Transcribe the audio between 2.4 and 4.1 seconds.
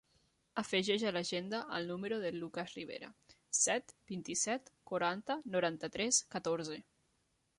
Lucas Ribera: set,